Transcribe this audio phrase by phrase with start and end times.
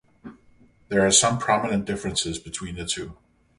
[0.87, 3.15] There are some prominent differences between the two.